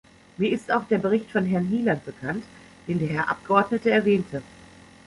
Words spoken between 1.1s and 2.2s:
von Herrn Hyland